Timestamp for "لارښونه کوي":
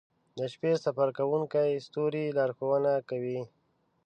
2.37-3.39